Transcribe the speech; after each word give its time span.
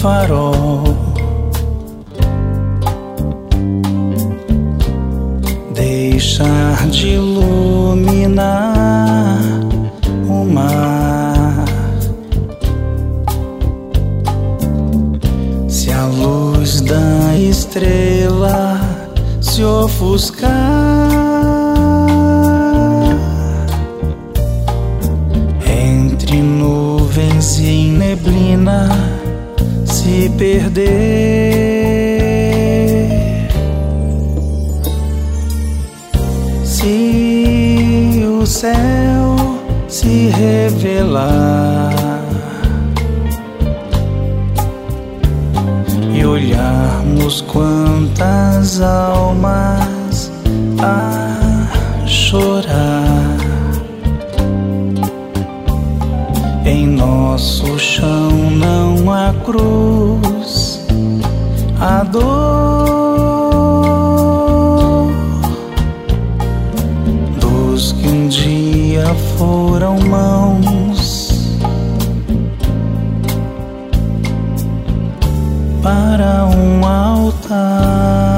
farol. 0.00 0.96
Deixar 5.74 6.88
de 6.88 7.08
iluminar 7.16 8.46
o 10.26 10.44
mar. 10.44 11.64
Se 15.68 15.92
a 15.92 16.06
luz 16.06 16.80
da 16.80 17.36
estrela 17.36 18.80
se 19.42 19.62
ofuscar. 19.62 21.39
Perder. 30.40 30.88
Se 36.64 38.24
o 38.40 38.46
céu 38.46 39.36
se 39.86 40.30
revelar 40.30 41.92
e 46.14 46.24
olharmos 46.24 47.42
quantas 47.42 48.80
almas 48.80 50.32
a 50.78 52.06
chorar 52.06 53.36
em 56.64 56.86
nosso 56.86 57.78
chão 57.78 58.30
não 58.52 59.12
há 59.12 59.34
cruz, 59.44 60.29
dor. 62.10 62.60
foram 69.40 69.98
mãos 70.00 71.30
para 75.82 76.44
um 76.44 76.84
altar. 76.84 78.29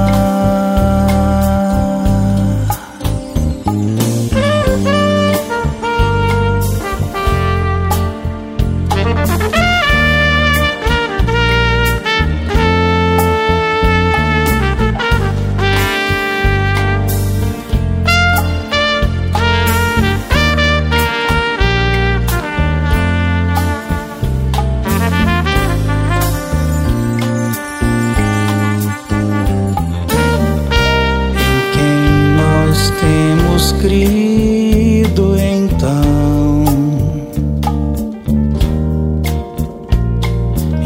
Crido 33.82 35.36
então 35.36 36.64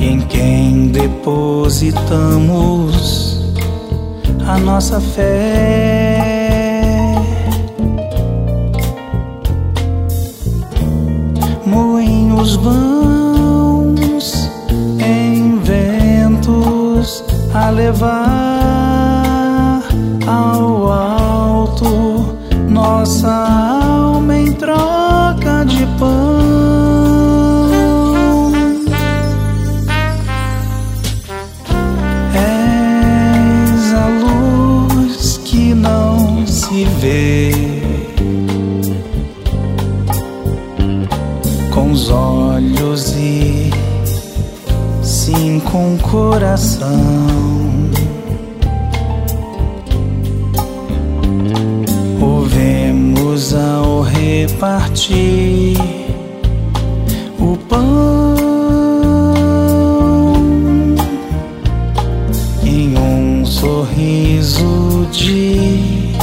em 0.01 0.19
quem 0.23 0.89
depositamos 0.89 1.95
a 4.47 4.59
nossa 4.59 4.99
fé. 4.99 6.23
Moinhos 11.67 12.57
vãos 12.57 14.49
em 14.99 15.59
ventos 15.59 17.23
a 17.53 17.69
levar 17.69 18.46
alma 24.17 24.39
em 24.39 24.53
troca 24.53 25.65
de 25.67 25.87
pão. 25.99 27.27
És 32.35 33.95
a 33.95 34.07
luz 34.25 35.39
que 35.45 35.75
não 35.75 36.47
se 36.47 36.85
vê. 37.01 37.53
Com 41.73 41.93
os 41.93 42.11
olhos 42.11 43.13
e 43.17 43.71
sim 45.03 45.61
com 45.61 45.95
o 45.95 45.99
coração. 45.99 47.37
ao 53.55 53.96
repartir 54.47 55.77
o 57.39 57.57
pão 57.69 58.37
em 62.63 62.97
um 62.97 63.45
sorriso 63.45 65.09
de 65.11 66.15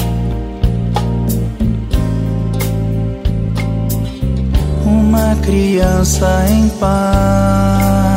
uma 4.86 5.36
criança 5.42 6.46
em 6.50 6.70
paz 6.80 8.14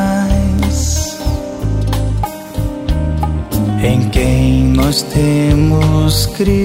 em 3.83 4.09
quem 4.11 4.69
nós 4.69 5.03
temos 5.03 6.27
criado 6.27 6.57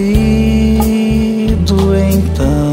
então 2.14 2.71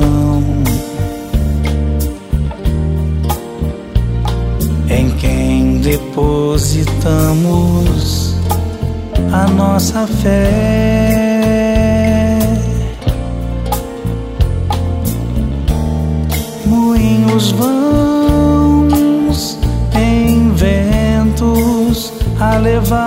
depositamos 6.18 8.34
a 9.32 9.46
nossa 9.46 10.04
fé. 10.06 11.48
Moinhos 16.66 17.52
vãos 17.52 19.56
em 19.94 20.50
ventos 20.54 22.12
a 22.40 22.58
levar 22.58 23.06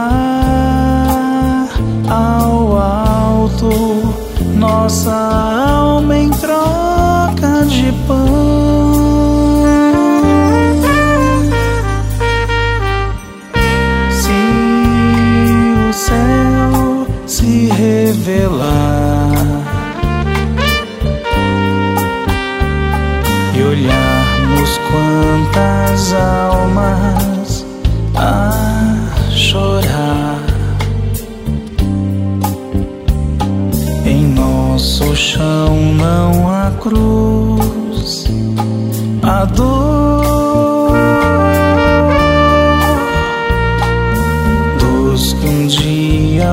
ao 2.09 2.77
alto 2.77 4.13
nossa 4.55 5.60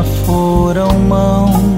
foram 0.05 0.99
mãos 0.99 1.78